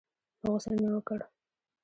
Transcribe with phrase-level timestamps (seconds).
[0.51, 1.19] غسل مې وکړ.